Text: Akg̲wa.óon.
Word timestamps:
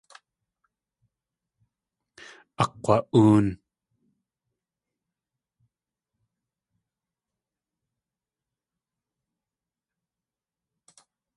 Akg̲wa.óon. 2.63 3.47